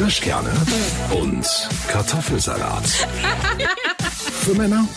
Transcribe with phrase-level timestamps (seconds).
[0.00, 0.50] Kirschkerne
[1.10, 1.46] und
[1.88, 2.86] Kartoffelsalat.
[4.08, 4.88] Für Männer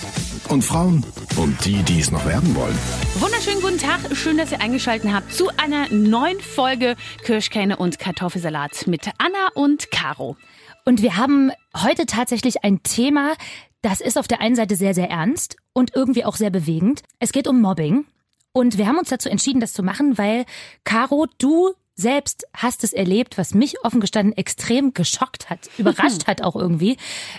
[0.47, 1.05] und Frauen
[1.35, 2.77] und die, die es noch werden wollen.
[3.15, 8.87] Wunderschönen guten Tag, schön, dass ihr eingeschaltet habt zu einer neuen Folge Kirschkerne und Kartoffelsalat
[8.87, 10.37] mit Anna und Caro.
[10.85, 13.33] Und wir haben heute tatsächlich ein Thema,
[13.81, 17.01] das ist auf der einen Seite sehr, sehr ernst und irgendwie auch sehr bewegend.
[17.19, 18.05] Es geht um Mobbing.
[18.53, 20.45] Und wir haben uns dazu entschieden, das zu machen, weil,
[20.85, 26.41] Caro, du selbst hast es erlebt, was mich offen gestanden extrem geschockt hat, überrascht hat
[26.41, 26.97] auch irgendwie.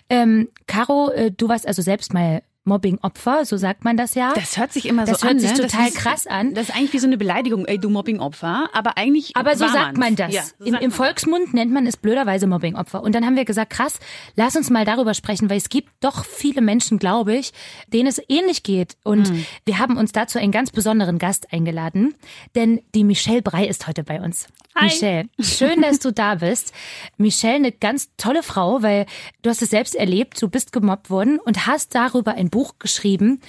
[0.09, 4.33] Ähm, Caro, äh, du warst also selbst mal Mobbing-Opfer, so sagt man das ja.
[4.35, 5.37] Das hört sich immer das so an.
[5.37, 5.69] Das hört sich ne?
[5.69, 6.55] total ist, krass an.
[6.55, 8.71] Das ist eigentlich wie so eine Beleidigung, ey, du Mobbing-Opfer.
[8.73, 9.37] Aber eigentlich.
[9.37, 9.99] Aber so sagt man's.
[9.99, 10.33] man das.
[10.33, 13.03] Ja, so Im, sagt Im Volksmund nennt man es blöderweise Mobbing-Opfer.
[13.03, 13.99] Und dann haben wir gesagt, krass,
[14.35, 17.53] lass uns mal darüber sprechen, weil es gibt doch viele Menschen, glaube ich,
[17.93, 18.97] denen es ähnlich geht.
[19.05, 19.47] Und Hm.
[19.67, 22.15] wir haben uns dazu einen ganz besonderen Gast eingeladen,
[22.55, 24.47] denn die Michelle Brei ist heute bei uns.
[24.77, 24.87] Hi.
[24.87, 26.73] Michelle, schön, dass du da bist.
[27.17, 29.07] Michelle, eine ganz tolle Frau, weil
[29.43, 33.41] du hast es selbst erlebt, du bist gemobbt worden und hast darüber ein Buch geschrieben,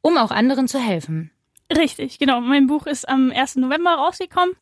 [0.00, 1.30] um auch anderen zu helfen.
[1.76, 2.40] Richtig, genau.
[2.40, 3.56] Mein Buch ist am 1.
[3.56, 4.54] November rausgekommen,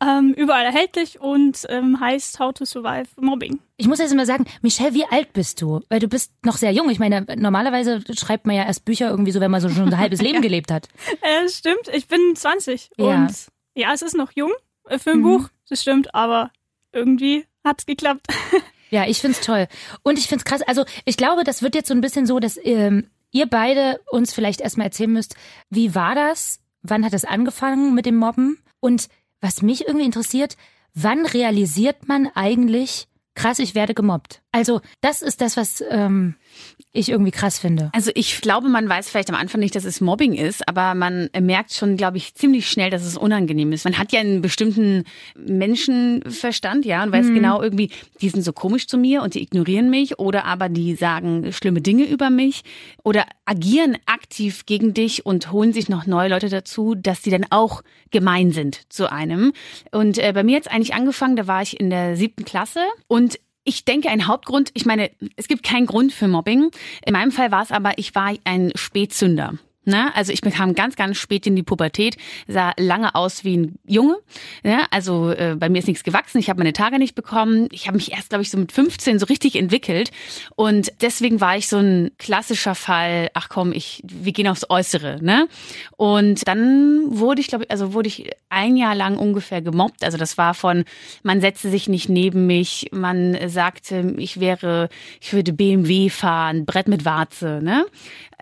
[0.00, 3.58] ähm, überall erhältlich und ähm, heißt How to Survive Mobbing.
[3.78, 5.80] Ich muss jetzt mal sagen, Michelle, wie alt bist du?
[5.88, 6.88] Weil du bist noch sehr jung.
[6.90, 9.98] Ich meine, normalerweise schreibt man ja erst Bücher irgendwie so, wenn man so schon ein
[9.98, 10.88] halbes Leben gelebt hat.
[11.20, 13.04] Äh, stimmt, ich bin 20 Ja.
[13.06, 13.34] und
[13.74, 14.52] ja, es ist noch jung
[14.88, 16.50] äh, für ein Buch, das stimmt, aber
[16.92, 18.26] irgendwie hat's geklappt.
[18.90, 19.68] Ja, ich find's toll.
[20.02, 20.60] Und ich find's krass.
[20.60, 24.32] Also ich glaube, das wird jetzt so ein bisschen so, dass ähm, ihr beide uns
[24.32, 25.34] vielleicht erstmal erzählen müsst,
[25.70, 26.60] wie war das?
[26.82, 28.58] Wann hat es angefangen mit dem Mobben?
[28.80, 29.08] Und
[29.40, 30.56] was mich irgendwie interessiert,
[30.94, 34.42] wann realisiert man eigentlich, krass, ich werde gemobbt?
[34.52, 36.36] Also das ist das, was ähm,
[36.92, 37.90] ich irgendwie krass finde.
[37.94, 41.30] Also ich glaube, man weiß vielleicht am Anfang nicht, dass es Mobbing ist, aber man
[41.40, 43.84] merkt schon, glaube ich, ziemlich schnell, dass es unangenehm ist.
[43.84, 48.86] Man hat ja einen bestimmten Menschenverstand, ja, und weiß genau irgendwie, die sind so komisch
[48.86, 52.62] zu mir und die ignorieren mich oder aber die sagen schlimme Dinge über mich
[53.04, 57.46] oder agieren aktiv gegen dich und holen sich noch neue Leute dazu, dass die dann
[57.50, 59.52] auch gemein sind zu einem.
[59.90, 62.80] Und äh, bei mir hat es eigentlich angefangen, da war ich in der siebten Klasse
[63.08, 66.70] und ich denke, ein Hauptgrund, ich meine, es gibt keinen Grund für Mobbing.
[67.04, 69.54] In meinem Fall war es aber, ich war ein Spätzünder.
[69.84, 70.14] Ne?
[70.14, 72.16] Also ich bekam ganz, ganz spät in die Pubertät,
[72.46, 74.16] sah lange aus wie ein Junge.
[74.62, 74.80] Ne?
[74.90, 77.68] Also äh, bei mir ist nichts gewachsen, ich habe meine Tage nicht bekommen.
[77.72, 80.10] Ich habe mich erst, glaube ich, so mit 15 so richtig entwickelt.
[80.54, 85.18] Und deswegen war ich so ein klassischer Fall, ach komm, ich, wir gehen aufs Äußere.
[85.22, 85.48] Ne?
[85.96, 90.04] Und dann wurde ich, glaube ich, also wurde ich ein Jahr lang ungefähr gemobbt.
[90.04, 90.84] Also das war von,
[91.22, 94.88] man setzte sich nicht neben mich, man sagte, ich wäre,
[95.20, 97.60] ich würde BMW fahren, Brett mit Warze.
[97.62, 97.86] Ne?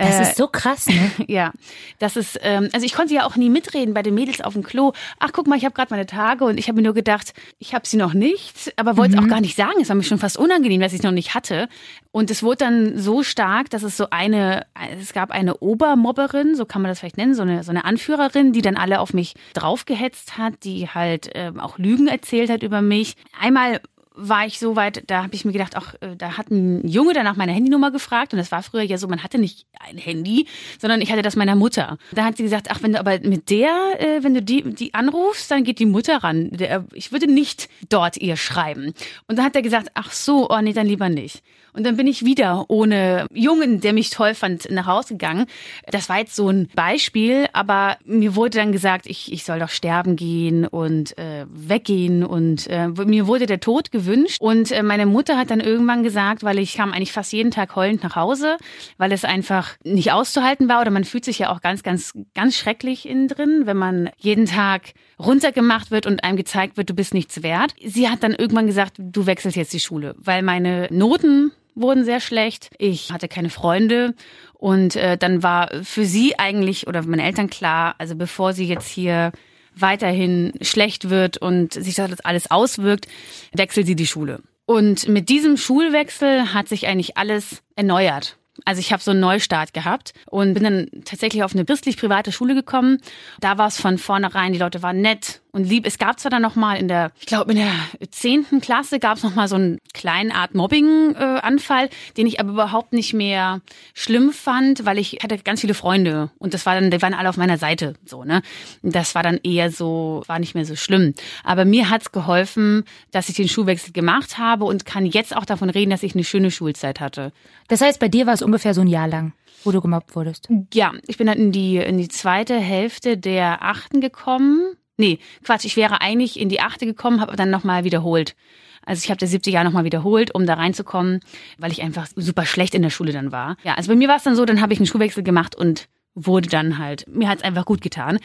[0.00, 1.10] Das Äh, ist so krass, ne?
[1.28, 1.52] ja,
[1.98, 4.62] das ist, ähm, also ich konnte ja auch nie mitreden bei den Mädels auf dem
[4.62, 4.92] Klo.
[5.18, 7.74] Ach, guck mal, ich habe gerade meine Tage und ich habe mir nur gedacht, ich
[7.74, 9.78] habe sie noch nicht, aber wollte es auch gar nicht sagen.
[9.80, 11.68] Es war mir schon fast unangenehm, dass ich es noch nicht hatte.
[12.12, 14.66] Und es wurde dann so stark, dass es so eine,
[15.00, 18.52] es gab eine Obermobberin, so kann man das vielleicht nennen, so eine, so eine Anführerin,
[18.52, 22.82] die dann alle auf mich draufgehetzt hat, die halt ähm, auch Lügen erzählt hat über
[22.82, 23.14] mich.
[23.38, 23.80] Einmal
[24.20, 27.14] war ich so weit, da habe ich mir gedacht, auch äh, da hat ein Junge
[27.14, 30.46] danach meine Handynummer gefragt und das war früher ja so, man hatte nicht ein Handy,
[30.78, 31.96] sondern ich hatte das meiner Mutter.
[32.12, 34.94] Da hat sie gesagt, ach, wenn du aber mit der, äh, wenn du die, die
[34.94, 36.50] anrufst, dann geht die Mutter ran.
[36.50, 38.92] Der, ich würde nicht dort ihr schreiben.
[39.26, 41.42] Und dann hat er gesagt, ach so, oh nee, dann lieber nicht.
[41.72, 45.46] Und dann bin ich wieder ohne Jungen, der mich toll fand, nach Hause gegangen.
[45.90, 49.68] Das war jetzt so ein Beispiel, aber mir wurde dann gesagt, ich, ich soll doch
[49.68, 54.40] sterben gehen und äh, weggehen und äh, mir wurde der Tod gewünscht.
[54.40, 57.76] Und äh, meine Mutter hat dann irgendwann gesagt, weil ich kam eigentlich fast jeden Tag
[57.76, 58.56] heulend nach Hause,
[58.98, 62.56] weil es einfach nicht auszuhalten war oder man fühlt sich ja auch ganz, ganz, ganz
[62.56, 67.14] schrecklich innen drin, wenn man jeden Tag runtergemacht wird und einem gezeigt wird, du bist
[67.14, 67.74] nichts wert.
[67.84, 72.20] Sie hat dann irgendwann gesagt, du wechselst jetzt die Schule, weil meine Noten wurden sehr
[72.20, 72.70] schlecht.
[72.78, 74.14] Ich hatte keine Freunde
[74.54, 78.88] und äh, dann war für sie eigentlich oder meine Eltern klar, also bevor sie jetzt
[78.88, 79.32] hier
[79.74, 83.06] weiterhin schlecht wird und sich das alles auswirkt,
[83.52, 84.42] wechselt sie die Schule.
[84.66, 88.36] Und mit diesem Schulwechsel hat sich eigentlich alles erneuert.
[88.64, 92.54] Also ich habe so einen Neustart gehabt und bin dann tatsächlich auf eine christlich-private Schule
[92.54, 92.98] gekommen.
[93.40, 95.86] Da war es von vornherein, die Leute waren nett und lieb.
[95.86, 97.72] Es gab zwar dann noch mal in der, ich glaube in der
[98.10, 102.92] zehnten Klasse gab es noch mal so einen kleinen Art Mobbing-Anfall, den ich aber überhaupt
[102.92, 103.60] nicht mehr
[103.94, 107.28] schlimm fand, weil ich hatte ganz viele Freunde und das war dann, die waren alle
[107.28, 108.42] auf meiner Seite, so ne.
[108.82, 111.14] Das war dann eher so, war nicht mehr so schlimm.
[111.44, 115.70] Aber mir hat's geholfen, dass ich den Schulwechsel gemacht habe und kann jetzt auch davon
[115.70, 117.32] reden, dass ich eine schöne Schulzeit hatte.
[117.68, 119.32] Das heißt, bei dir war es ungefähr so ein Jahr lang,
[119.64, 120.48] wo du gemobbt wurdest.
[120.74, 124.74] Ja, ich bin dann in die, in die zweite Hälfte der achten gekommen.
[125.00, 128.36] Nee, Quatsch, ich wäre eigentlich in die achte gekommen, habe dann nochmal wiederholt.
[128.84, 131.20] Also ich habe das siebte Jahr nochmal wiederholt, um da reinzukommen,
[131.58, 133.56] weil ich einfach super schlecht in der Schule dann war.
[133.64, 135.88] Ja, also bei mir war es dann so, dann habe ich einen Schulwechsel gemacht und
[136.14, 138.18] wurde dann halt, mir hat's einfach gut getan.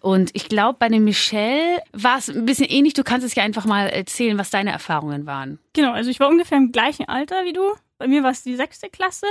[0.00, 2.94] Und ich glaube, bei dem Michelle war es ein bisschen ähnlich.
[2.94, 5.58] Du kannst es ja einfach mal erzählen, was deine Erfahrungen waren.
[5.72, 7.62] Genau, also ich war ungefähr im gleichen Alter wie du.
[7.98, 9.26] Bei mir war es die sechste Klasse.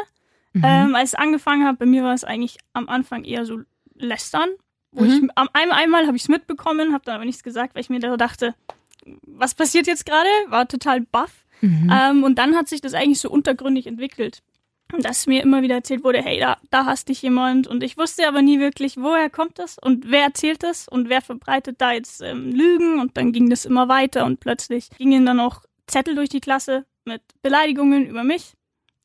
[0.54, 0.63] Mhm.
[0.66, 3.60] Ähm, als ich angefangen habe, bei mir war es eigentlich am Anfang eher so
[3.96, 4.50] lästern.
[4.91, 5.09] Wo mhm.
[5.09, 8.00] ich, am, einmal habe ich es mitbekommen, habe dann aber nichts gesagt, weil ich mir
[8.00, 8.56] da dachte,
[9.24, 10.30] was passiert jetzt gerade?
[10.47, 11.45] War total baff.
[11.62, 11.91] Mhm.
[11.91, 14.41] Ähm, und dann hat sich das eigentlich so untergründig entwickelt.
[14.97, 17.68] Dass mir immer wieder erzählt wurde, hey, da, da hast dich jemand.
[17.68, 21.21] Und ich wusste aber nie wirklich, woher kommt das und wer erzählt das und wer
[21.21, 23.00] verbreitet da jetzt ähm, Lügen.
[23.00, 26.86] Und dann ging das immer weiter und plötzlich gingen dann auch Zettel durch die Klasse
[27.06, 28.53] mit Beleidigungen über mich.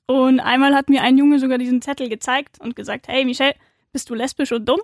[0.07, 3.55] Und einmal hat mir ein Junge sogar diesen Zettel gezeigt und gesagt, hey Michelle,
[3.93, 4.81] bist du lesbisch und dumm?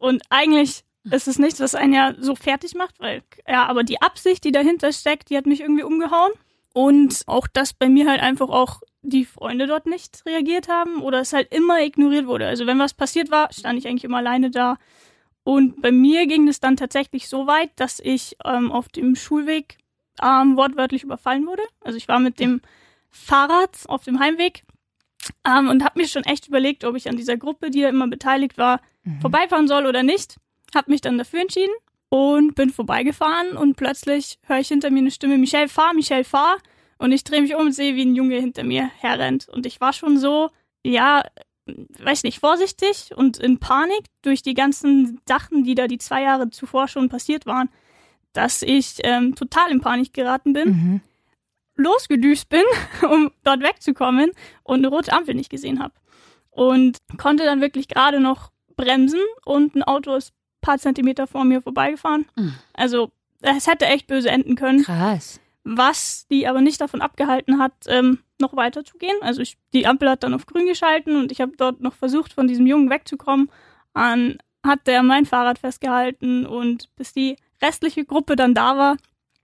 [0.00, 4.00] Und eigentlich ist es nichts, was einen ja so fertig macht, weil, ja, aber die
[4.00, 6.32] Absicht, die dahinter steckt, die hat mich irgendwie umgehauen.
[6.72, 11.20] Und auch, dass bei mir halt einfach auch die Freunde dort nicht reagiert haben oder
[11.20, 12.46] es halt immer ignoriert wurde.
[12.46, 14.78] Also wenn was passiert war, stand ich eigentlich immer alleine da.
[15.42, 19.78] Und bei mir ging es dann tatsächlich so weit, dass ich ähm, auf dem Schulweg
[20.22, 21.62] ähm, wortwörtlich überfallen wurde.
[21.80, 22.60] Also ich war mit dem
[23.10, 24.64] Fahrrad auf dem Heimweg
[25.46, 28.08] ähm, und habe mir schon echt überlegt, ob ich an dieser Gruppe, die da immer
[28.08, 29.20] beteiligt war, mhm.
[29.20, 30.36] vorbeifahren soll oder nicht.
[30.74, 31.74] Habe mich dann dafür entschieden
[32.08, 36.58] und bin vorbeigefahren und plötzlich höre ich hinter mir eine Stimme, Michelle, fahr, Michelle, fahr.
[36.98, 39.48] Und ich drehe mich um und sehe, wie ein Junge hinter mir herrennt.
[39.48, 40.50] Und ich war schon so,
[40.84, 41.22] ja,
[41.98, 46.50] weiß nicht, vorsichtig und in Panik durch die ganzen Sachen, die da die zwei Jahre
[46.50, 47.70] zuvor schon passiert waren,
[48.32, 50.68] dass ich ähm, total in Panik geraten bin.
[50.68, 51.00] Mhm
[51.80, 52.62] losgedüst bin,
[53.10, 54.30] um dort wegzukommen
[54.62, 55.94] und eine rote Ampel nicht gesehen habe.
[56.50, 61.44] Und konnte dann wirklich gerade noch bremsen und ein Auto ist ein paar Zentimeter vor
[61.44, 62.26] mir vorbeigefahren.
[62.36, 62.54] Mhm.
[62.72, 64.82] Also es hätte echt böse enden können.
[64.82, 65.40] Krass.
[65.62, 69.16] Was die aber nicht davon abgehalten hat, ähm, noch weiter zu gehen.
[69.20, 72.32] Also ich, die Ampel hat dann auf grün geschalten und ich habe dort noch versucht,
[72.32, 73.50] von diesem Jungen wegzukommen.
[73.94, 78.96] Dann hat der mein Fahrrad festgehalten und bis die restliche Gruppe dann da war,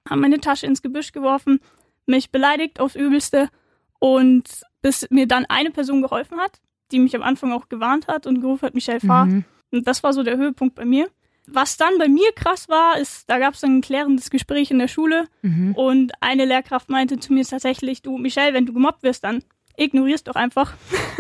[0.09, 1.61] haben meine Tasche ins Gebüsch geworfen
[2.07, 3.49] mich beleidigt aufs Übelste
[3.99, 4.45] und
[4.83, 6.61] bis mir dann eine Person geholfen hat,
[6.93, 9.27] die mich am Anfang auch gewarnt hat und gerufen hat, Michelle, fahr.
[9.27, 9.45] Mhm.
[9.73, 11.09] Und das war so der Höhepunkt bei mir.
[11.49, 14.89] Was dann bei mir krass war, ist, da gab es ein klärendes Gespräch in der
[14.89, 15.75] Schule mhm.
[15.75, 19.45] und eine Lehrkraft meinte zu mir tatsächlich, du Michelle, wenn du gemobbt wirst, dann
[19.77, 20.75] ignorierst doch einfach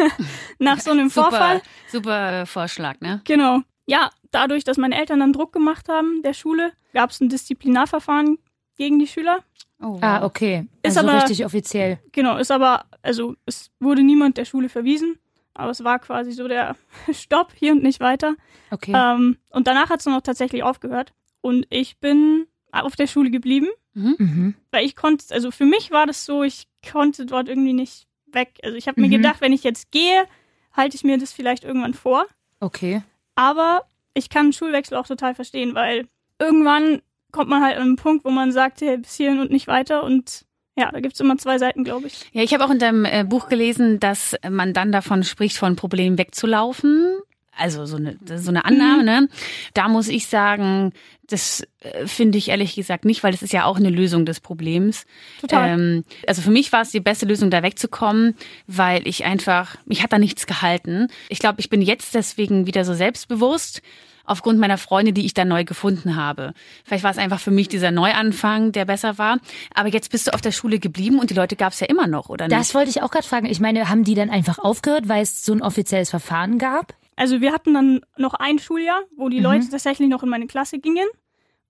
[0.58, 1.62] nach so einem super, Vorfall.
[1.88, 3.20] Super äh, Vorschlag, ne?
[3.24, 3.60] Genau.
[3.86, 8.38] Ja, dadurch, dass meine Eltern dann Druck gemacht haben der Schule, gab es ein Disziplinarverfahren
[8.76, 9.44] gegen die Schüler.
[9.80, 9.98] Oh, wow.
[10.02, 10.66] Ah, okay.
[10.82, 11.98] Ist also aber richtig offiziell.
[12.12, 15.18] Genau, ist aber, also es wurde niemand der Schule verwiesen,
[15.54, 16.76] aber es war quasi so der
[17.12, 18.36] Stopp hier und nicht weiter.
[18.70, 18.92] Okay.
[18.94, 21.12] Ähm, und danach hat es dann auch tatsächlich aufgehört.
[21.40, 24.16] Und ich bin auf der Schule geblieben, mhm.
[24.18, 24.54] mhm.
[24.70, 28.58] weil ich konnte, also für mich war das so, ich konnte dort irgendwie nicht weg.
[28.62, 29.12] Also ich habe mir mhm.
[29.12, 30.26] gedacht, wenn ich jetzt gehe,
[30.72, 32.26] halte ich mir das vielleicht irgendwann vor.
[32.60, 33.02] Okay.
[33.34, 33.84] Aber
[34.14, 36.08] ich kann Schulwechsel auch total verstehen, weil
[36.38, 37.02] irgendwann
[37.36, 40.02] kommt man halt an einen Punkt, wo man sagt, hey, bis hierhin und nicht weiter
[40.02, 40.46] und
[40.78, 42.20] ja, da gibt's immer zwei Seiten, glaube ich.
[42.32, 45.76] Ja, ich habe auch in deinem äh, Buch gelesen, dass man dann davon spricht, von
[45.76, 47.18] Problemen wegzulaufen.
[47.58, 49.04] Also so eine, so eine Annahme, mhm.
[49.04, 49.28] ne?
[49.72, 50.92] Da muss ich sagen,
[51.26, 54.40] das äh, finde ich ehrlich gesagt nicht, weil das ist ja auch eine Lösung des
[54.40, 55.06] Problems.
[55.40, 55.70] Total.
[55.70, 58.34] Ähm, also für mich war es die beste Lösung, da wegzukommen,
[58.66, 61.08] weil ich einfach, mich hat da nichts gehalten.
[61.30, 63.80] Ich glaube, ich bin jetzt deswegen wieder so selbstbewusst
[64.26, 66.52] aufgrund meiner Freunde, die ich da neu gefunden habe.
[66.84, 69.38] Vielleicht war es einfach für mich dieser Neuanfang, der besser war.
[69.74, 72.06] Aber jetzt bist du auf der Schule geblieben und die Leute gab es ja immer
[72.06, 72.58] noch, oder nicht?
[72.58, 73.46] Das wollte ich auch gerade fragen.
[73.46, 76.94] Ich meine, haben die dann einfach aufgehört, weil es so ein offizielles Verfahren gab?
[77.16, 79.44] Also wir hatten dann noch ein Schuljahr, wo die mhm.
[79.44, 81.06] Leute tatsächlich noch in meine Klasse gingen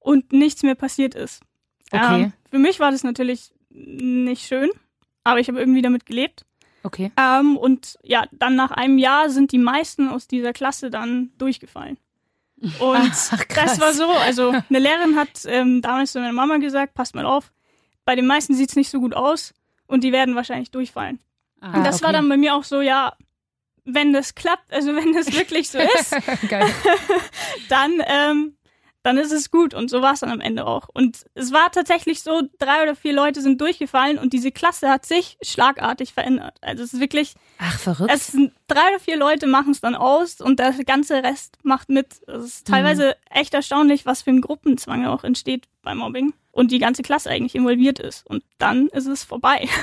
[0.00, 1.42] und nichts mehr passiert ist.
[1.92, 2.24] Okay.
[2.24, 4.70] Ähm, für mich war das natürlich nicht schön,
[5.24, 6.44] aber ich habe irgendwie damit gelebt.
[6.82, 7.10] Okay.
[7.16, 11.98] Ähm, und ja, dann nach einem Jahr sind die meisten aus dieser Klasse dann durchgefallen.
[12.60, 16.94] Und Ach, das war so, also eine Lehrerin hat ähm, damals zu meiner Mama gesagt,
[16.94, 17.52] passt mal auf,
[18.04, 19.54] bei den meisten sieht's nicht so gut aus
[19.86, 21.20] und die werden wahrscheinlich durchfallen.
[21.60, 22.06] Ah, und das okay.
[22.06, 23.14] war dann bei mir auch so, ja,
[23.84, 26.12] wenn das klappt, also wenn das wirklich so ist,
[27.68, 28.55] dann ähm,
[29.06, 29.72] dann ist es gut.
[29.72, 30.88] Und so war es dann am Ende auch.
[30.92, 35.06] Und es war tatsächlich so, drei oder vier Leute sind durchgefallen und diese Klasse hat
[35.06, 36.58] sich schlagartig verändert.
[36.60, 37.34] Also es ist wirklich.
[37.58, 38.10] Ach, verrückt.
[38.12, 41.88] Es sind drei oder vier Leute machen es dann aus und der ganze Rest macht
[41.88, 42.16] mit.
[42.26, 43.38] Es ist teilweise mhm.
[43.38, 47.54] echt erstaunlich, was für ein Gruppenzwang auch entsteht beim Mobbing und die ganze Klasse eigentlich
[47.54, 48.26] involviert ist.
[48.26, 49.68] Und dann ist es vorbei.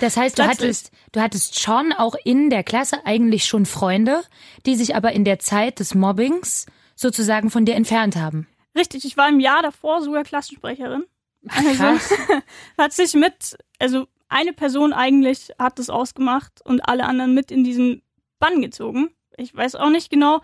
[0.00, 4.22] Das heißt, du hattest, du hattest schon auch in der Klasse eigentlich schon Freunde,
[4.66, 6.66] die sich aber in der Zeit des Mobbings
[6.96, 8.48] sozusagen von dir entfernt haben.
[8.76, 11.04] Richtig, ich war im Jahr davor sogar Klassensprecherin.
[11.48, 11.84] Also
[12.78, 17.64] hat sich mit, also eine Person eigentlich hat das ausgemacht und alle anderen mit in
[17.64, 18.02] diesen
[18.38, 19.10] Bann gezogen.
[19.36, 20.40] Ich weiß auch nicht genau,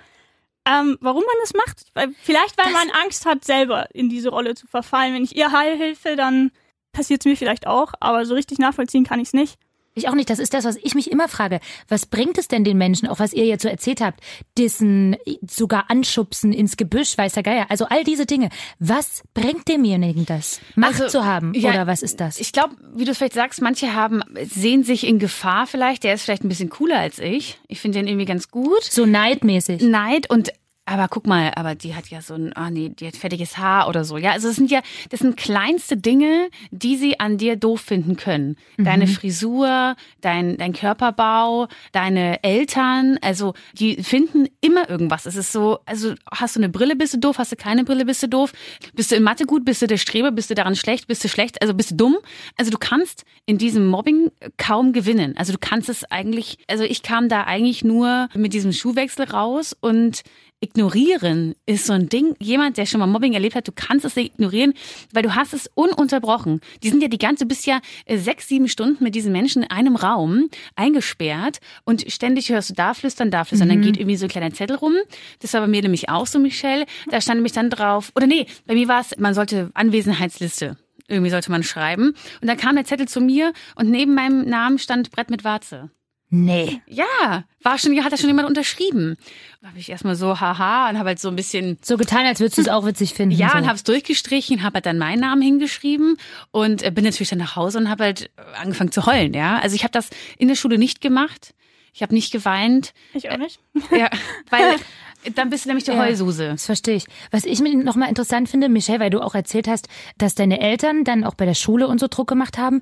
[0.66, 1.86] ähm, warum man das macht.
[1.94, 5.14] Weil, vielleicht, weil Das- man Angst hat, selber in diese Rolle zu verfallen.
[5.14, 6.50] Wenn ich ihr Heil helfe, dann
[6.92, 9.58] passiert es mir vielleicht auch, aber so richtig nachvollziehen kann ich es nicht.
[9.94, 10.30] Ich auch nicht.
[10.30, 11.60] Das ist das, was ich mich immer frage.
[11.88, 14.20] Was bringt es denn den Menschen, auch was ihr jetzt so erzählt habt,
[14.56, 15.16] dissen,
[15.48, 17.66] sogar anschubsen ins Gebüsch, weiß der Geier.
[17.70, 18.50] Also all diese Dinge.
[18.78, 20.60] Was bringt demjenigen das?
[20.76, 21.52] Macht Also, zu haben?
[21.54, 22.38] ja, oder was ist das?
[22.38, 26.04] Ich glaube, wie du es vielleicht sagst, manche haben, sehen sich in Gefahr vielleicht.
[26.04, 27.58] Der ist vielleicht ein bisschen cooler als ich.
[27.66, 28.84] Ich finde den irgendwie ganz gut.
[28.84, 29.82] so neidmäßig.
[29.82, 30.52] Neid und
[30.90, 33.86] aber guck mal, aber die hat ja so ein, ah nee, die hat fettiges Haar
[33.88, 34.18] oder so.
[34.18, 34.80] Ja, also es sind ja,
[35.10, 38.56] das sind kleinste Dinge, die sie an dir doof finden können.
[38.76, 45.26] Deine Frisur, dein, dein Körperbau, deine Eltern, also die finden immer irgendwas.
[45.26, 48.04] Es ist so, also hast du eine Brille, bist du doof, hast du keine Brille,
[48.04, 48.52] bist du doof,
[48.92, 51.28] bist du in Mathe gut, bist du der Streber, bist du daran schlecht, bist du
[51.28, 52.16] schlecht, also bist du dumm.
[52.56, 55.36] Also du kannst in diesem Mobbing kaum gewinnen.
[55.36, 59.76] Also du kannst es eigentlich, also ich kam da eigentlich nur mit diesem Schuhwechsel raus
[59.80, 60.22] und
[60.62, 62.34] Ignorieren ist so ein Ding.
[62.38, 64.74] Jemand, der schon mal Mobbing erlebt hat, du kannst es nicht ignorieren,
[65.10, 66.60] weil du hast es ununterbrochen.
[66.82, 69.62] Die sind ja die ganze, du bist ja äh, sechs, sieben Stunden mit diesen Menschen
[69.62, 73.70] in einem Raum eingesperrt und ständig hörst du da flüstern, da flüstern.
[73.70, 74.94] Dann geht irgendwie so ein kleiner Zettel rum.
[75.38, 76.84] Das war bei mir nämlich auch so, Michelle.
[77.10, 80.76] Da stand nämlich dann drauf, oder nee, bei mir war es, man sollte Anwesenheitsliste.
[81.08, 82.14] Irgendwie sollte man schreiben.
[82.40, 85.90] Und dann kam der Zettel zu mir und neben meinem Namen stand Brett mit Warze.
[86.32, 86.80] Nee.
[86.86, 89.16] Ja, war schon, hat da schon jemand unterschrieben.
[89.60, 92.38] Da habe ich erstmal so, haha, und habe halt so ein bisschen, So getan, als
[92.38, 93.34] würdest du es auch witzig finden.
[93.36, 93.58] ja, so.
[93.58, 96.16] und habe es durchgestrichen, habe halt dann meinen Namen hingeschrieben
[96.52, 99.58] und äh, bin natürlich dann nach Hause und habe halt äh, angefangen zu heulen, ja.
[99.58, 100.08] Also ich habe das
[100.38, 101.52] in der Schule nicht gemacht.
[101.92, 103.58] Ich habe nicht geweint, Ich auch nicht.
[103.90, 104.08] ja,
[104.50, 104.76] weil
[105.34, 105.98] dann bist du nämlich die Ja.
[105.98, 106.50] Heulsuse.
[106.50, 107.06] Das verstehe ich.
[107.32, 111.02] Was ich mir nochmal interessant finde, Michelle, weil du auch erzählt hast, dass deine Eltern
[111.02, 112.80] dann auch bei der Schule und so Druck gemacht haben.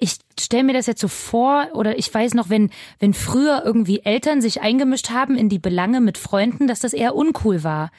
[0.00, 4.00] Ich stelle mir das jetzt so vor, oder ich weiß noch, wenn, wenn früher irgendwie
[4.02, 7.90] Eltern sich eingemischt haben in die Belange mit Freunden, dass das eher uncool war.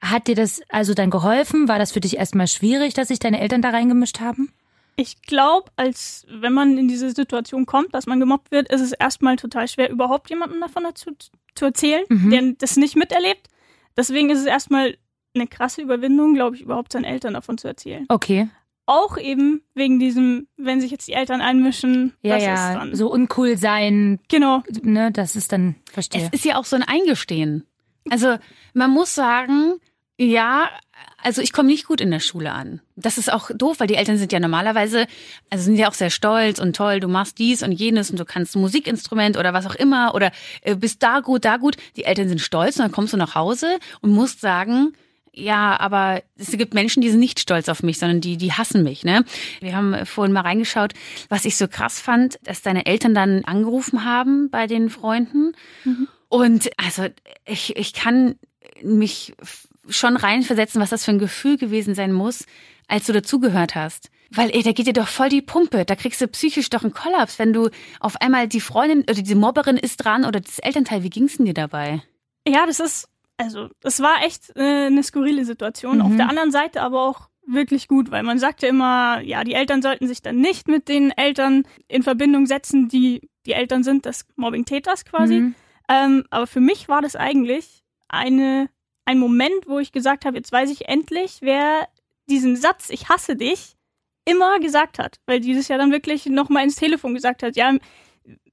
[0.00, 1.68] Hat dir das also dann geholfen?
[1.68, 4.52] War das für dich erstmal schwierig, dass sich deine Eltern da reingemischt haben?
[4.96, 8.92] Ich glaube, als wenn man in diese Situation kommt, dass man gemobbt wird, ist es
[8.92, 11.12] erstmal total schwer, überhaupt jemandem davon dazu
[11.54, 13.48] zu erzählen, der das nicht miterlebt.
[13.96, 14.96] Deswegen ist es erstmal
[15.34, 18.06] eine krasse Überwindung, glaube ich, überhaupt seinen Eltern davon zu erzählen.
[18.08, 18.48] Okay.
[18.86, 22.74] Auch eben wegen diesem, wenn sich jetzt die Eltern einmischen, Ja, das ist ja.
[22.74, 22.94] dann.
[22.94, 24.62] So uncool sein, Genau.
[24.82, 26.22] ne, das ist dann, verstehe.
[26.22, 27.64] Es ist ja auch so ein Eingestehen.
[28.10, 28.36] Also
[28.74, 29.76] man muss sagen,
[30.18, 30.68] ja,
[31.22, 32.80] also ich komme nicht gut in der Schule an.
[32.96, 35.06] Das ist auch doof, weil die Eltern sind ja normalerweise,
[35.48, 38.26] also sind ja auch sehr stolz und toll, du machst dies und jenes und du
[38.26, 41.76] kannst ein Musikinstrument oder was auch immer oder äh, bist da gut, da gut.
[41.96, 44.92] Die Eltern sind stolz und dann kommst du nach Hause und musst sagen,
[45.36, 48.84] ja, aber es gibt Menschen, die sind nicht stolz auf mich, sondern die, die hassen
[48.84, 49.04] mich.
[49.04, 49.24] Ne?
[49.60, 50.94] Wir haben vorhin mal reingeschaut,
[51.28, 55.52] was ich so krass fand, dass deine Eltern dann angerufen haben bei den Freunden.
[56.28, 57.06] Und also
[57.44, 58.36] ich, ich kann
[58.82, 59.34] mich
[59.88, 62.46] schon reinversetzen, was das für ein Gefühl gewesen sein muss,
[62.86, 64.10] als du dazugehört hast.
[64.30, 65.84] Weil, ey, da geht dir doch voll die Pumpe.
[65.84, 69.34] Da kriegst du psychisch doch einen Kollaps, wenn du auf einmal die Freundin oder die
[69.34, 71.02] Mobberin ist dran oder das Elternteil.
[71.02, 72.02] Wie ging's denn dir dabei?
[72.46, 76.00] Ja, das ist, also, es war echt äh, eine skurrile Situation.
[76.00, 79.54] Auf der anderen Seite aber auch wirklich gut, weil man sagt ja immer, ja, die
[79.54, 84.06] Eltern sollten sich dann nicht mit den Eltern in Verbindung setzen, die die Eltern sind
[84.06, 85.40] des Mobbing-Täters quasi.
[85.40, 85.54] Mhm.
[85.88, 88.70] Ähm, aber für mich war das eigentlich eine,
[89.04, 91.88] ein Moment, wo ich gesagt habe, jetzt weiß ich endlich, wer
[92.28, 93.76] diesen Satz, ich hasse dich,
[94.24, 95.20] immer gesagt hat.
[95.26, 97.56] Weil die das ja dann wirklich nochmal ins Telefon gesagt hat.
[97.56, 97.74] Ja,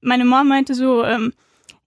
[0.02, 1.32] meine Mom meinte so, ähm,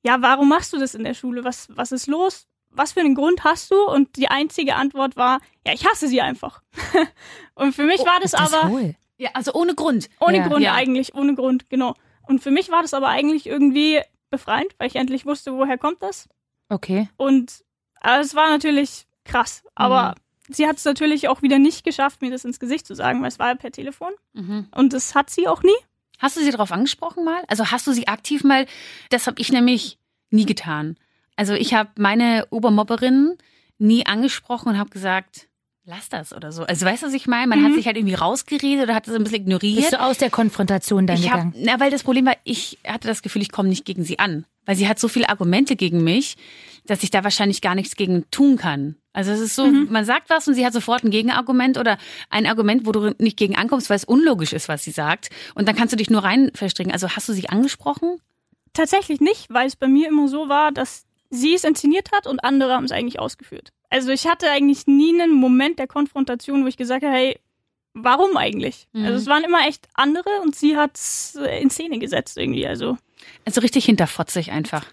[0.03, 1.43] ja, warum machst du das in der Schule?
[1.43, 2.47] Was, was ist los?
[2.75, 3.75] Was für einen Grund hast du?
[3.85, 6.61] Und die einzige Antwort war, ja, ich hasse sie einfach.
[7.55, 8.95] Und für mich war das, das aber hohl?
[9.17, 10.09] Ja, also ohne Grund.
[10.19, 10.47] ohne Ja.
[10.47, 10.73] Grund Ja.
[10.73, 11.95] eigentlich, ohne Grund, genau.
[12.27, 16.01] Und für mich war das aber eigentlich irgendwie befreiend, weil ich endlich wusste, woher kommt
[16.03, 16.27] das.
[16.69, 17.07] Okay.
[17.17, 17.63] Und
[18.03, 20.15] äh, es war natürlich krass, aber
[20.49, 23.29] sie hat es natürlich auch wieder nicht geschafft, mir das ins Gesicht zu sagen, weil
[23.29, 24.11] es war ja per Telefon.
[24.33, 24.67] Mhm.
[24.75, 25.75] Und das hat sie auch nie.
[26.19, 27.43] Hast du sie darauf angesprochen mal?
[27.47, 28.65] Also hast du sie aktiv mal,
[29.09, 29.97] das habe ich nämlich
[30.31, 30.97] nie getan.
[31.35, 33.37] Also ich habe meine Obermobberin
[33.77, 35.47] nie angesprochen und habe gesagt,
[35.85, 36.63] lass das oder so.
[36.63, 37.47] Also weißt du, was ich meine?
[37.47, 39.77] Man hat sich halt irgendwie rausgeredet oder hat das ein bisschen ignoriert.
[39.77, 41.53] Bist du aus der Konfrontation dann ich hab, gegangen?
[41.57, 44.45] na, weil das Problem war, ich hatte das Gefühl, ich komme nicht gegen sie an.
[44.65, 46.37] Weil sie hat so viele Argumente gegen mich,
[46.87, 48.95] dass ich da wahrscheinlich gar nichts gegen tun kann.
[49.13, 51.97] Also es ist so, man sagt was und sie hat sofort ein Gegenargument oder
[52.31, 55.29] ein Argument, wo du nicht gegen ankommst, weil es unlogisch ist, was sie sagt.
[55.53, 56.91] Und dann kannst du dich nur rein verstricken.
[56.91, 58.17] Also hast du sie angesprochen?
[58.73, 62.43] Tatsächlich nicht, weil es bei mir immer so war, dass sie es inszeniert hat und
[62.43, 63.69] andere haben es eigentlich ausgeführt.
[63.89, 67.39] Also ich hatte eigentlich nie einen Moment der Konfrontation, wo ich gesagt habe, hey,
[67.93, 68.87] warum eigentlich?
[68.93, 69.05] Mhm.
[69.05, 72.67] Also es waren immer echt andere und sie hat es in Szene gesetzt irgendwie.
[72.67, 72.97] Also
[73.45, 74.85] Also richtig hinterfotzig einfach.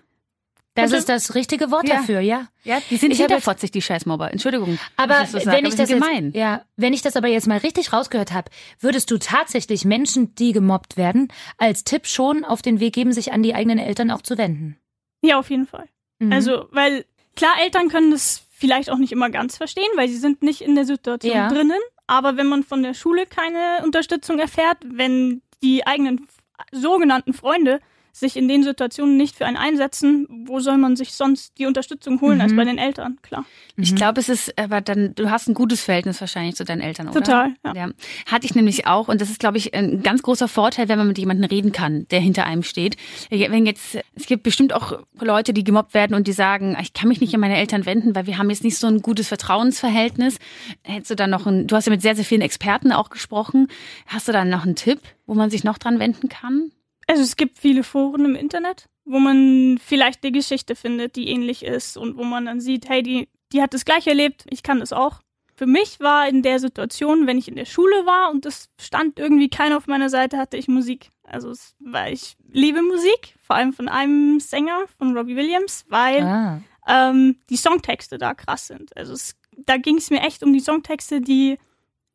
[0.75, 1.97] Das ist das richtige Wort Ja.
[1.97, 2.49] dafür, ja.
[2.65, 4.33] Ja, die sind Ich hinterfotzig, die Scheißmobber.
[4.33, 4.79] Entschuldigung.
[4.97, 6.33] Aber ich das so wenn ich das sind jetzt, gemein.
[6.35, 10.53] ja, wenn ich das aber jetzt mal richtig rausgehört habe, würdest du tatsächlich Menschen, die
[10.53, 14.23] gemobbt werden, als Tipp schon auf den Weg geben, sich an die eigenen Eltern auch
[14.23, 14.79] zu wenden?
[15.25, 15.87] ja, auf jeden Fall.
[16.27, 16.33] Mhm.
[16.33, 17.05] Also, weil
[17.37, 20.75] klar, Eltern können das vielleicht auch nicht immer ganz verstehen, weil sie sind nicht in
[20.75, 21.49] der Situation Ja.
[21.49, 21.81] drinnen.
[22.07, 26.29] Aber wenn man von der Schule keine Unterstützung erfährt, wenn die eigenen
[26.73, 27.81] sogenannten Freunde
[28.13, 32.21] sich in den Situationen nicht für einen einsetzen, wo soll man sich sonst die Unterstützung
[32.21, 32.57] holen als Mhm.
[32.57, 33.19] bei den Eltern?
[33.23, 33.45] Klar.
[33.77, 37.09] Ich glaube, es ist aber dann, du hast ein gutes Verhältnis wahrscheinlich zu deinen Eltern,
[37.09, 37.21] oder?
[37.21, 37.73] Total, ja.
[37.75, 37.91] Ja.
[38.27, 39.09] Hatte ich nämlich auch.
[39.09, 42.07] Und das ist, glaube ich, ein ganz großer Vorteil, wenn man mit jemandem reden kann,
[42.11, 42.97] der hinter einem steht.
[43.31, 47.09] Wenn jetzt, es gibt bestimmt auch Leute, die gemobbt werden und die sagen, ich kann
[47.09, 50.39] mich nicht an meine Eltern wenden, weil wir haben jetzt nicht so ein gutes Vertrauensverhältnis.
[50.83, 53.69] Hättest du dann noch ein, du hast ja mit sehr, sehr vielen Experten auch gesprochen.
[54.07, 56.73] Hast du dann noch einen Tipp, wo man sich noch dran wenden kann?
[57.13, 61.63] Also es gibt viele Foren im Internet, wo man vielleicht eine Geschichte findet, die ähnlich
[61.63, 64.81] ist und wo man dann sieht, hey, die, die hat das gleiche erlebt, ich kann
[64.81, 65.21] das auch.
[65.55, 69.19] Für mich war in der Situation, wenn ich in der Schule war und es stand
[69.19, 71.11] irgendwie keiner auf meiner Seite, hatte ich Musik.
[71.23, 76.23] Also es war, ich liebe Musik, vor allem von einem Sänger, von Robbie Williams, weil
[76.23, 76.63] ah.
[76.89, 78.97] ähm, die Songtexte da krass sind.
[78.97, 81.59] Also es, da ging es mir echt um die Songtexte, die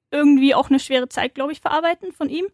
[0.10, 2.48] irgendwie auch eine schwere Zeit, glaube ich, verarbeiten von ihm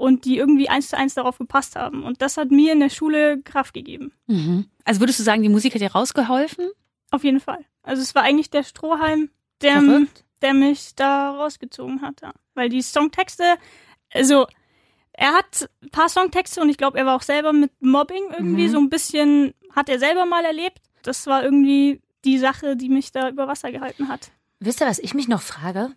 [0.00, 2.02] und die irgendwie eins zu eins darauf gepasst haben.
[2.04, 4.12] Und das hat mir in der Schule Kraft gegeben.
[4.26, 4.66] Mhm.
[4.84, 6.70] Also würdest du sagen, die Musik hat dir rausgeholfen?
[7.10, 7.64] Auf jeden Fall.
[7.82, 9.30] Also es war eigentlich der Strohhalm,
[9.62, 10.24] der, Verrückt.
[10.42, 12.22] der mich da rausgezogen hat.
[12.22, 12.32] Ja.
[12.54, 13.44] Weil die Songtexte,
[14.12, 14.46] also
[15.12, 18.68] er hat ein paar Songtexte und ich glaube, er war auch selber mit Mobbing irgendwie
[18.68, 18.70] Mhm.
[18.70, 20.78] so ein bisschen, hat er selber mal erlebt.
[21.02, 24.30] Das war irgendwie die Sache, die mich da über Wasser gehalten hat.
[24.60, 25.90] Wisst ihr, was ich mich noch frage?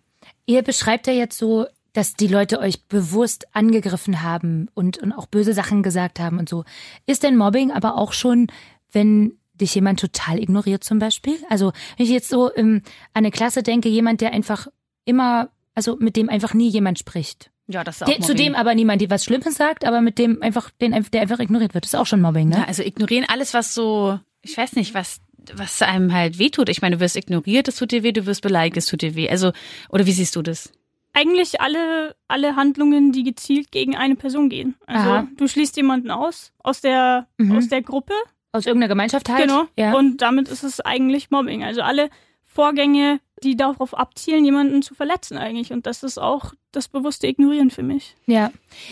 [0.46, 5.26] Ihr beschreibt ja jetzt so, dass die Leute euch bewusst angegriffen haben und, und auch
[5.26, 6.64] böse Sachen gesagt haben und so.
[7.06, 8.48] Ist denn Mobbing aber auch schon,
[8.92, 11.36] wenn dich jemand total ignoriert zum Beispiel?
[11.48, 12.82] Also wenn ich jetzt so ähm,
[13.14, 14.66] an eine Klasse denke, jemand, der einfach
[15.04, 17.50] immer, also mit dem einfach nie jemand spricht.
[17.68, 20.18] Ja, das ist auch Der, zu dem aber niemand die was Schlimmes sagt, aber mit
[20.18, 21.84] dem einfach, den, der einfach ignoriert wird.
[21.84, 22.56] Das ist auch schon Mobbing, ne?
[22.58, 25.20] Ja, also ignorieren alles, was so, ich weiß nicht, was,
[25.54, 26.68] was einem halt wehtut.
[26.68, 29.14] Ich meine, du wirst ignoriert, das tut dir weh, du wirst beleidigt, das tut dir
[29.14, 29.30] weh.
[29.30, 29.52] Also,
[29.88, 30.72] oder wie siehst du das?
[31.14, 34.74] Eigentlich alle, alle Handlungen, die gezielt gegen eine Person gehen.
[34.86, 35.28] Also Aha.
[35.36, 37.56] du schließt jemanden aus, aus der, Mhm.
[37.56, 38.14] aus der Gruppe
[38.52, 39.42] Aus irgendeiner Gemeinschaft halt.
[39.42, 39.64] Genau.
[39.78, 39.94] Ja.
[39.94, 41.64] Und damit ist es eigentlich Mobbing.
[41.64, 42.10] Also alle
[42.42, 45.72] Vorgänge, die darauf abzielen, jemanden zu verletzen eigentlich.
[45.72, 48.16] Und das ist auch das bewusste Ignorieren für mich.
[48.26, 48.50] Ja,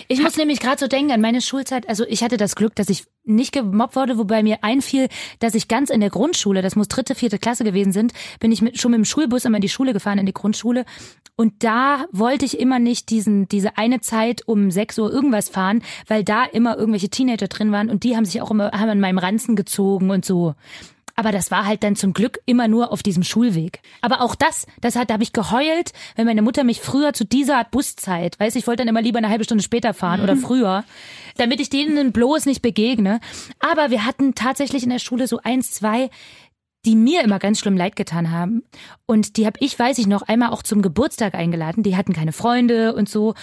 [0.09, 1.89] ich muss nämlich gerade so denken an meine Schulzeit.
[1.89, 5.69] Also ich hatte das Glück, dass ich nicht gemobbt wurde, wobei mir einfiel, dass ich
[5.69, 8.91] ganz in der Grundschule, das muss dritte, vierte Klasse gewesen sind, bin ich mit, schon
[8.91, 10.85] mit dem Schulbus immer in die Schule gefahren, in die Grundschule.
[11.37, 15.83] Und da wollte ich immer nicht diesen, diese eine Zeit um 6 Uhr irgendwas fahren,
[16.07, 19.01] weil da immer irgendwelche Teenager drin waren und die haben sich auch immer, haben an
[19.01, 20.55] meinem Ranzen gezogen und so.
[21.23, 23.79] Aber das war halt dann zum Glück immer nur auf diesem Schulweg.
[24.01, 27.25] Aber auch das, das hat, da habe ich geheult, wenn meine Mutter mich früher zu
[27.25, 30.37] dieser Art Buszeit, weiß ich wollte dann immer lieber eine halbe Stunde später fahren oder
[30.37, 30.83] früher,
[31.37, 33.21] damit ich denen bloß nicht begegne.
[33.61, 36.11] Aber wir hatten tatsächlich in der Schule so eins, zwei,
[36.85, 38.65] die mir immer ganz schlimm leid getan haben.
[39.07, 41.85] Und die habe ich, weiß ich noch, einmal auch zum Geburtstag eingeladen.
[41.85, 43.35] Die hatten keine Freunde und so.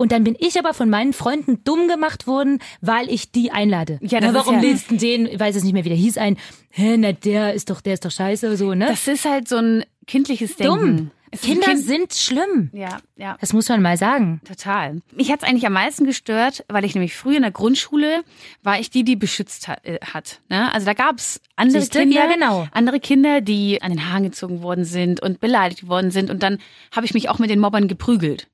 [0.00, 3.98] Und dann bin ich aber von meinen Freunden dumm gemacht worden, weil ich die einlade.
[4.00, 5.88] Ja, das Na, ist warum ja- lädst du den, ich weiß es nicht mehr, wie
[5.90, 6.36] der hieß, ein,
[6.70, 8.86] hä, na, der ist doch, der ist doch scheiße, so, ne?
[8.86, 10.96] Das ist halt so ein kindliches Denken.
[10.96, 11.10] Dumm.
[11.30, 12.70] Es ist Kinder Kind- sind schlimm.
[12.72, 13.36] Ja, ja.
[13.40, 14.40] Das muss man mal sagen.
[14.48, 15.02] Total.
[15.14, 18.22] Mich hat's eigentlich am meisten gestört, weil ich nämlich früher in der Grundschule
[18.62, 19.84] war ich die, die beschützt hat.
[19.84, 20.72] Äh, hat ne?
[20.72, 21.98] Also da gab's andere Siehste?
[21.98, 22.66] Kinder, Ja, genau.
[22.72, 26.30] andere Kinder, die an den Haaren gezogen worden sind und beleidigt worden sind.
[26.30, 26.58] Und dann
[26.96, 28.46] habe ich mich auch mit den Mobbern geprügelt.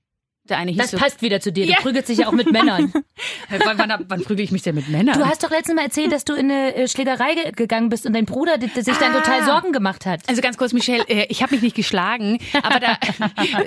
[0.49, 1.65] Der eine hieß Das so, passt wieder zu dir.
[1.65, 1.79] Du Ja.
[1.81, 2.93] prügelst dich ja auch mit Männern.
[3.65, 5.17] Wann, wann, wann prügel ich mich denn mit Männern?
[5.19, 8.05] Du hast doch letztens mal erzählt, dass du in eine äh, Schlägerei ge gegangen bist
[8.05, 9.21] und dein Bruder der, sich dann Ah.
[9.21, 10.21] total Sorgen gemacht hat.
[10.27, 12.99] Also ganz kurz, Michelle, äh, ich habe mich nicht geschlagen, aber da,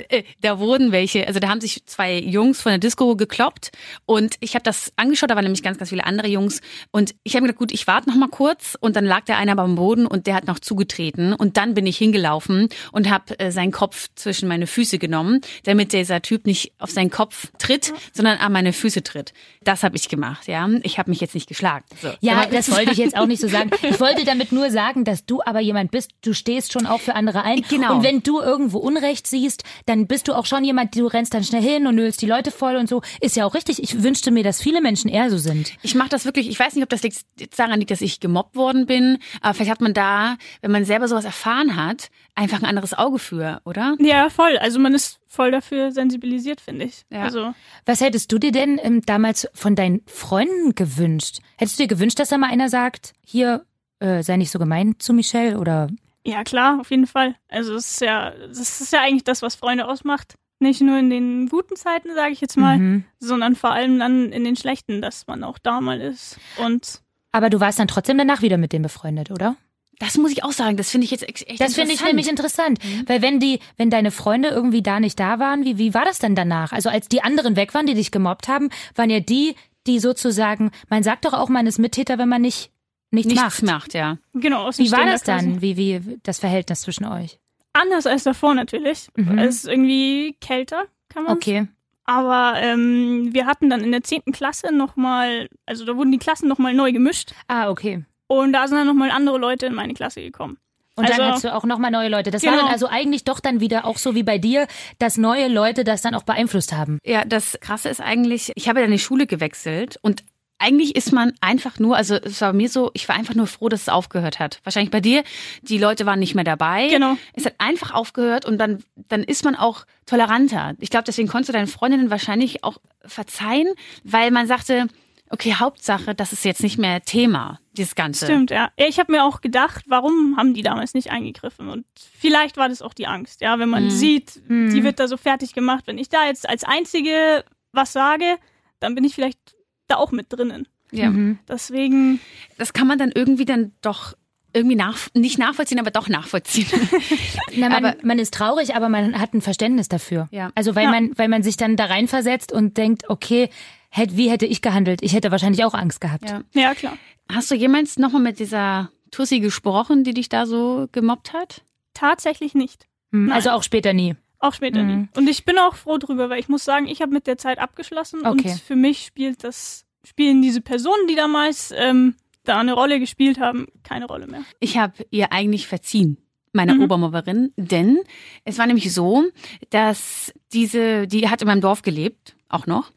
[0.09, 3.71] äh, da wurden welche, also da haben sich zwei Jungs von der Disco gekloppt
[4.05, 6.61] und ich habe das angeschaut, da waren nämlich ganz, ganz viele andere Jungs
[6.91, 9.37] und ich habe mir gedacht, gut, ich warte noch mal kurz und dann lag der
[9.37, 13.09] eine aber am Boden und der hat noch zugetreten und dann bin ich hingelaufen und
[13.09, 17.47] habe seinen Kopf zwischen meine Füße genommen, damit dieser Typ nicht nicht auf seinen Kopf
[17.57, 19.33] tritt, sondern an meine Füße tritt.
[19.63, 20.67] Das habe ich gemacht, ja.
[20.83, 21.85] Ich habe mich jetzt nicht geschlagen.
[22.01, 22.09] So.
[22.21, 23.71] Ja, das wollte ich jetzt auch nicht so sagen.
[23.87, 27.15] Ich wollte damit nur sagen, dass du aber jemand bist, du stehst schon auch für
[27.15, 27.61] andere ein.
[27.69, 27.95] Genau.
[27.95, 31.43] Und wenn du irgendwo Unrecht siehst, dann bist du auch schon jemand, du rennst dann
[31.43, 33.01] schnell hin und nölst die Leute voll und so.
[33.21, 33.81] Ist ja auch richtig.
[33.81, 35.73] Ich wünschte mir, dass viele Menschen eher so sind.
[35.83, 37.23] Ich mache das wirklich, ich weiß nicht, ob das liegt,
[37.57, 41.07] daran liegt, dass ich gemobbt worden bin, aber vielleicht hat man da, wenn man selber
[41.07, 43.95] sowas erfahren hat, einfach ein anderes Auge für, oder?
[43.99, 44.57] Ja, voll.
[44.57, 47.05] Also man ist voll dafür sensibilisiert, finde ich.
[47.09, 47.21] Ja.
[47.23, 47.53] Also
[47.85, 51.39] Was hättest du dir denn ähm, damals von deinen Freunden gewünscht?
[51.57, 53.65] Hättest du dir gewünscht, dass da mal einer sagt, hier,
[53.99, 55.87] äh, sei nicht so gemein zu Michelle oder
[56.25, 57.35] ja klar, auf jeden Fall.
[57.47, 60.35] Also es ist ja, das ist ja eigentlich das, was Freunde ausmacht.
[60.59, 63.03] Nicht nur in den guten Zeiten, sage ich jetzt mal, Mhm.
[63.19, 66.37] sondern vor allem dann in den schlechten, dass man auch da mal ist.
[66.57, 69.55] Und Aber du warst dann trotzdem danach wieder mit dem befreundet, oder?
[69.99, 72.07] Das muss ich auch sagen, das finde ich jetzt echt Das finde ich interessant.
[72.07, 75.93] nämlich interessant, weil wenn die, wenn deine Freunde irgendwie da nicht da waren, wie, wie
[75.93, 76.71] war das denn danach?
[76.71, 79.55] Also als die anderen weg waren, die dich gemobbt haben, waren ja die,
[79.87, 82.71] die sozusagen, man sagt doch auch, man ist Mittäter, wenn man nicht
[83.09, 83.63] nichts, Nichts macht.
[83.63, 84.17] macht, ja.
[84.33, 85.61] genau, aus dem Wie war das dann?
[85.61, 87.39] Wie, wie das Verhältnis zwischen euch?
[87.73, 89.07] Anders als davor natürlich.
[89.15, 89.37] Mhm.
[89.37, 91.67] Es ist irgendwie kälter, kann man Okay.
[92.03, 94.23] Aber ähm, wir hatten dann in der 10.
[94.31, 97.33] Klasse nochmal, also da wurden die Klassen nochmal neu gemischt.
[97.47, 98.05] Ah, okay.
[98.27, 100.57] Und da sind dann nochmal andere Leute in meine Klasse gekommen.
[100.95, 102.31] Und dann Also- hast du auch nochmal neue Leute.
[102.31, 102.53] Das Genau.
[102.55, 104.67] war dann also eigentlich doch dann wieder auch so wie bei dir,
[104.99, 106.97] dass neue Leute das dann auch beeinflusst haben.
[107.05, 110.23] Ja, das Krasse ist eigentlich, ich habe ja dann die Schule gewechselt und
[110.59, 113.45] eigentlich ist man einfach nur, also es war bei mir so, ich war einfach nur
[113.45, 114.59] froh, dass es aufgehört hat.
[114.63, 115.23] Wahrscheinlich bei dir,
[115.61, 116.87] die Leute waren nicht mehr dabei.
[116.87, 117.15] Genau.
[117.33, 120.73] Es hat einfach aufgehört und dann, dann ist man auch toleranter.
[120.79, 123.67] Ich glaube, deswegen konntest du deinen Freundinnen wahrscheinlich auch verzeihen,
[124.03, 124.87] weil man sagte,
[125.29, 128.25] okay, Hauptsache, das ist jetzt nicht mehr Thema, dieses Ganze.
[128.25, 128.69] Stimmt, ja.
[128.77, 128.87] ja.
[128.87, 131.69] Ich habe mir auch gedacht, warum haben die damals nicht eingegriffen?
[131.69, 131.85] Und
[132.17, 133.89] vielleicht war das auch die Angst, ja, wenn man Mhm.
[133.89, 134.73] sieht, Mhm.
[134.73, 135.83] die wird da so fertig gemacht.
[135.87, 138.37] Wenn ich da jetzt als Einzige was sage,
[138.79, 139.39] dann bin ich vielleicht
[139.87, 140.67] da auch mit drinnen.
[140.91, 141.09] Ja.
[141.09, 141.39] Mhm.
[141.49, 142.19] Deswegen,
[142.57, 144.13] Das kann man dann irgendwie dann doch
[144.53, 146.67] irgendwie nach, nicht nachvollziehen, aber doch nachvollziehen.
[147.55, 150.27] Na, man, Aber- man ist traurig, aber man hat ein Verständnis dafür.
[150.31, 150.51] Ja.
[150.55, 150.91] Also weil Ja.
[150.91, 153.49] man, weil man sich dann da reinversetzt und denkt, okay,
[153.89, 155.01] hätt, wie hätte ich gehandelt?
[155.01, 156.29] Ich hätte wahrscheinlich auch Angst gehabt.
[156.29, 156.41] ja.
[156.53, 156.97] ja klar.
[157.31, 161.63] Hast du jemals nochmal mit dieser Tussi gesprochen, die dich da so gemobbt hat?
[161.93, 162.87] Tatsächlich nicht.
[163.11, 163.31] Hm.
[163.31, 164.15] Also auch später nie.
[164.39, 164.87] Auch später Mhm.
[165.01, 165.07] nie.
[165.17, 167.57] Und ich bin auch froh drüber, weil ich muss sagen, ich habe mit der Zeit
[167.57, 168.49] abgeschlossen Okay.
[168.51, 173.39] und für mich spielt das, spielen diese Personen, die damals ähm, da eine Rolle gespielt
[173.39, 174.41] haben, keine Rolle mehr.
[174.59, 176.17] Ich habe ihr eigentlich verziehen,
[176.53, 176.83] meiner Mhm.
[176.83, 177.99] Obermobberin, denn
[178.45, 179.23] es war nämlich so,
[179.71, 182.91] dass diese, die hat in meinem Dorf gelebt, auch noch,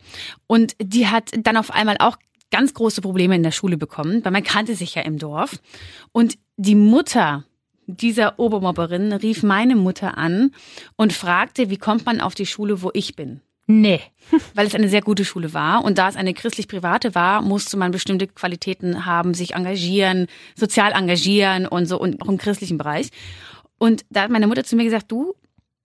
[0.47, 2.17] und die hat dann auf einmal auch
[2.51, 5.61] ganz große Probleme in der Schule bekommen, weil man kannte sich ja im Dorf.
[6.13, 7.45] Und die Mutter
[7.87, 10.53] dieser Obermobberin rief meine Mutter an
[10.97, 13.41] und fragte, wie kommt man auf die Schule, wo ich bin.
[13.67, 14.01] Nee.
[14.55, 15.85] weil es eine sehr gute Schule war.
[15.85, 21.67] Und da es eine christlich-private war, musste man bestimmte Qualitäten haben, sich engagieren, sozial engagieren
[21.67, 23.11] und so und auch im christlichen Bereich.
[23.79, 25.35] Und da hat meine Mutter zu mir gesagt, du,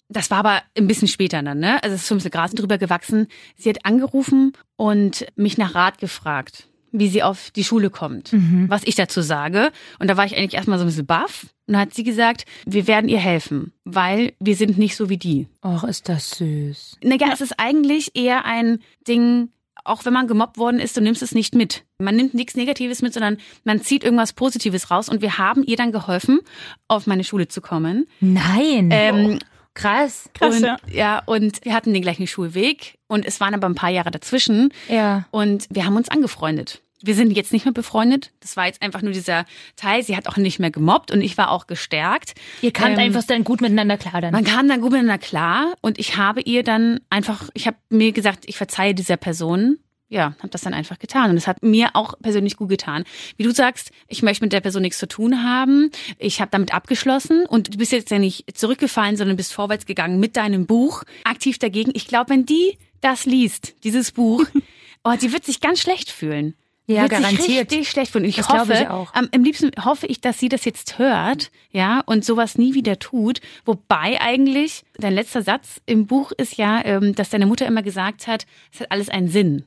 [0.09, 1.81] das war aber ein bisschen später dann, ne?
[1.83, 3.27] Also es ist so ein bisschen Gras drüber gewachsen.
[3.57, 8.31] Sie hat angerufen und mich nach Rat gefragt, wie sie auf die Schule kommt,
[8.69, 9.71] was ich dazu sage.
[9.99, 11.47] Und da war ich eigentlich erstmal so ein bisschen baff.
[11.67, 15.17] Und dann hat sie gesagt, wir werden ihr helfen, weil wir sind nicht so wie
[15.17, 15.47] die.
[15.63, 16.97] Och, ist das süß.
[17.03, 19.49] Naja, es ist eigentlich eher ein Ding,
[19.83, 21.83] auch wenn man gemobbt worden ist, du nimmst es nicht mit.
[21.97, 25.09] Man nimmt nichts Negatives mit, sondern man zieht irgendwas Positives raus.
[25.09, 26.39] Und wir haben ihr dann geholfen,
[26.87, 28.05] auf meine Schule zu kommen.
[28.21, 28.89] Nein.
[28.91, 29.39] Ähm,
[29.75, 30.29] Krass.
[30.33, 30.77] Krass, und, ja.
[30.91, 32.97] ja, und wir hatten den gleichen Schulweg.
[33.07, 34.73] Und es waren aber ein paar Jahre dazwischen.
[34.89, 35.25] Ja.
[35.31, 36.81] Und wir haben uns angefreundet.
[37.03, 38.31] Wir sind jetzt nicht mehr befreundet.
[38.39, 40.01] Das war jetzt einfach nur dieser Teil.
[40.01, 42.33] Sie hat auch nicht mehr gemobbt und ich war auch gestärkt.
[42.61, 44.31] Ihr kamt Ähm, einfach dann gut miteinander klar dann.
[44.31, 48.11] Man kam dann gut miteinander klar und ich habe ihr dann einfach, ich habe mir
[48.11, 49.77] gesagt, ich verzeihe dieser Person.
[50.15, 53.03] Ja, habe das dann einfach getan und es hat mir auch persönlich gut getan.
[53.35, 55.91] Wie du sagst, ich möchte mit der Person nichts zu tun haben.
[56.19, 60.21] Ich habe damit abgeschlossen und du bist jetzt ja nicht zurückgefallen, sondern bist vorwärts gegangen
[60.21, 61.91] mit deinem Buch aktiv dagegen.
[61.95, 64.45] Ich glaube, wenn die das liest, dieses Buch,
[65.03, 66.55] oh, die wird sich ganz schlecht fühlen.
[66.87, 67.41] Ja, wird garantiert.
[67.41, 68.23] Sich richtig schlecht fühlen.
[68.23, 69.13] Und ich Das glaube hoffe, ich auch.
[69.13, 72.99] am, am liebsten hoffe ich, dass sie das jetzt hört, ja, und sowas nie wieder
[72.99, 73.41] tut.
[73.65, 78.27] Wobei eigentlich dein letzter Satz im Buch ist ja, ähm, dass deine Mutter immer gesagt
[78.27, 79.65] hat, es hat alles einen Sinn.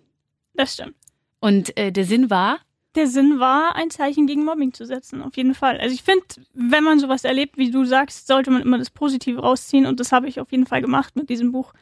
[0.58, 0.96] Das stimmt.
[1.38, 2.58] Und äh, der Sinn war,
[2.96, 5.78] Der Sinn war, ein Zeichen gegen Mobbing zu setzen, auf jeden Fall.
[5.78, 9.40] Also ich finde, wenn man sowas erlebt, wie du sagst, sollte man immer das Positive
[9.40, 11.74] rausziehen und das habe ich auf jeden Fall gemacht mit diesem Buch.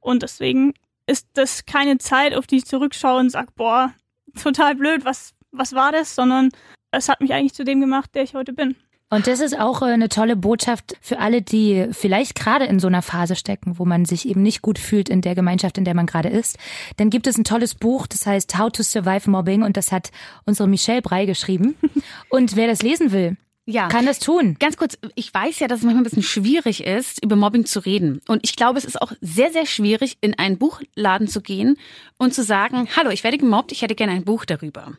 [0.00, 0.74] Und deswegen
[1.06, 3.94] ist das keine Zeit, auf die ich zurückschaue und sage, boah,
[4.42, 6.50] total blöd, was, was war das, sondern
[6.90, 8.74] es hat mich eigentlich zu dem gemacht, der ich heute bin.
[9.14, 12.88] Und das ist auch äh, eine tolle Botschaft für alle, die vielleicht gerade in so
[12.88, 15.94] einer Phase stecken, wo man sich eben nicht gut fühlt in der Gemeinschaft, in der
[15.94, 16.58] man gerade ist.
[16.96, 20.10] Dann gibt es ein tolles Buch, das heißt How to Survive Mobbing und das hat
[20.46, 21.76] unsere Michelle Brei geschrieben.
[22.28, 23.86] Und wer das lesen will, Ja.
[23.86, 24.56] kann das tun.
[24.58, 27.78] Ganz kurz, ich weiß ja, dass es manchmal ein bisschen schwierig ist, über Mobbing zu
[27.80, 28.20] reden.
[28.26, 31.76] Und ich glaube, es ist auch sehr, sehr schwierig, in einen Buchladen zu gehen
[32.18, 34.94] und zu sagen, hallo, ich werde gemobbt, ich hätte gerne ein Buch darüber.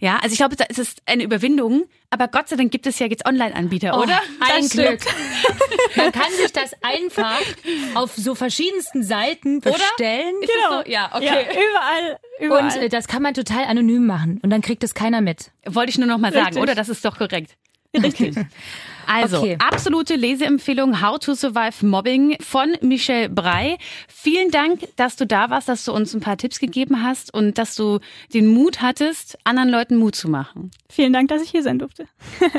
[0.00, 2.98] Ja, also ich glaube, da ist es eine Überwindung, aber Gott sei Dank gibt es
[2.98, 4.20] ja jetzt Online-Anbieter, oder?
[4.40, 5.00] Ein Glück.
[5.96, 7.40] Man kann sich das einfach
[7.94, 10.34] auf so verschiedensten Seiten bestellen.
[10.42, 10.82] Ist es Genau.
[10.84, 10.90] so?
[10.90, 11.24] Ja, okay.
[11.24, 12.62] Ja, überall, überall.
[12.76, 14.40] Und äh, das kann man total anonym machen.
[14.42, 15.50] Und dann kriegt es keiner mit.
[15.66, 16.62] Wollte ich nur noch mal sagen, Richtig.
[16.62, 16.74] oder?
[16.74, 17.56] Das ist doch korrekt.
[17.96, 18.36] Richtig.
[19.08, 19.56] Also, Okay.
[19.58, 23.78] absolute Leseempfehlung How to Survive Mobbing von Michelle Brei.
[24.06, 27.56] Vielen Dank, dass du da warst, dass du uns ein paar Tipps gegeben hast und
[27.58, 28.00] dass du
[28.34, 30.70] den Mut hattest, anderen Leuten Mut zu machen.
[30.90, 32.06] Vielen Dank, dass ich hier sein durfte.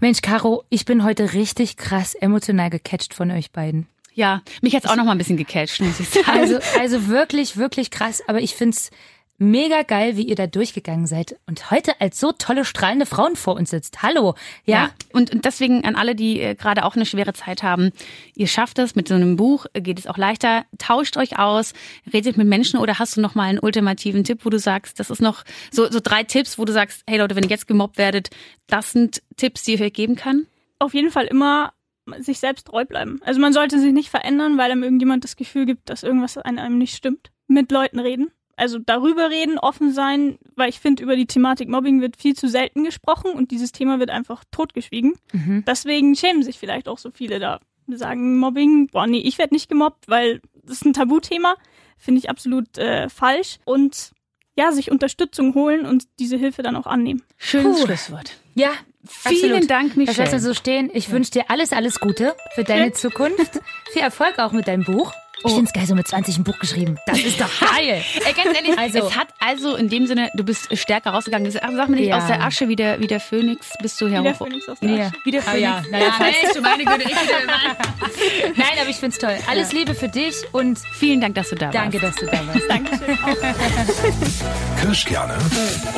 [0.00, 3.86] Mensch, Caro, ich bin heute richtig krass emotional gecatcht von euch beiden.
[4.14, 6.26] Ja, mich hat's auch noch mal ein bisschen gecatcht, muss ich sagen.
[6.28, 8.22] Also, also wirklich, wirklich krass.
[8.28, 8.90] Aber ich find's
[9.38, 13.56] mega geil, wie ihr da durchgegangen seid und heute als so tolle, strahlende Frauen vor
[13.56, 14.02] uns sitzt.
[14.02, 14.34] Hallo.
[14.64, 14.76] Ja.
[14.76, 17.90] Ja, und, und deswegen an alle, die äh, gerade auch eine schwere Zeit haben,
[18.34, 20.64] ihr schafft es mit so einem Buch, äh, geht es auch leichter.
[20.78, 21.72] Tauscht euch aus,
[22.12, 25.10] redet mit Menschen oder hast du noch mal einen ultimativen Tipp, wo du sagst, das
[25.10, 27.98] ist noch so, so drei Tipps, wo du sagst, hey Leute, wenn ihr jetzt gemobbt
[27.98, 28.30] werdet,
[28.66, 30.46] das sind Tipps, die ich euch geben kann?
[30.78, 31.72] Auf jeden Fall immer
[32.18, 33.20] sich selbst treu bleiben.
[33.24, 36.58] Also man sollte sich nicht verändern, weil einem irgendjemand das Gefühl gibt, dass irgendwas an
[36.58, 37.30] einem nicht stimmt.
[37.48, 38.30] Mit Leuten reden.
[38.56, 42.48] Also darüber reden, offen sein, weil ich finde, über die Thematik Mobbing wird viel zu
[42.48, 45.14] selten gesprochen und dieses Thema wird einfach totgeschwiegen.
[45.32, 45.62] Mhm.
[45.66, 47.60] Deswegen schämen sich vielleicht auch so viele da.
[47.88, 51.54] Sagen Mobbing, boah, nee, ich werde nicht gemobbt, weil das ist ein Tabuthema.
[51.98, 53.58] Finde ich absolut äh, falsch.
[53.64, 54.10] Und
[54.58, 57.22] ja, sich Unterstützung holen und diese Hilfe dann auch annehmen.
[57.36, 57.86] Schönes Puh.
[57.86, 58.32] Schlusswort.
[58.54, 58.70] Ja.
[59.08, 59.70] Vielen absolut.
[59.70, 60.18] Dank, Das Michelle.
[60.18, 60.90] lässt du so stehen.
[60.92, 63.60] Ich wünsche dir alles, alles Gute für deine Zukunft.
[63.92, 65.12] Viel Erfolg auch mit deinem Buch.
[65.44, 66.96] Ich find's geil, so mit 20 ein Buch geschrieben.
[67.06, 68.02] Das ist doch geil.
[68.24, 71.50] Ey, ganz ehrlich, Also- es hat also in dem Sinne, du bist stärker rausgegangen.
[71.50, 72.18] Sag sag mir nicht, Ja.
[72.18, 74.34] aus der Asche wie der, wie der Phönix bist du Wie der.
[74.34, 75.06] Phönix aus der Ja.
[75.06, 75.12] Asche.
[75.24, 75.62] Wie der Ah, Phönix.
[75.62, 75.82] ja.
[75.90, 79.36] Naja, Mensch, du meine Güte, ich Nein, aber ich find's toll.
[79.48, 82.20] Alles Liebe für dich und Vielen Dank, dass du da danke, warst.
[82.22, 82.62] dass du da warst.
[82.68, 83.18] Dankeschön.
[83.24, 84.80] Auch.
[84.80, 85.36] Kirschkerne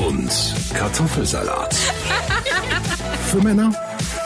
[0.06, 0.30] und
[0.74, 1.74] Kartoffelsalat.
[3.30, 3.70] Für Männer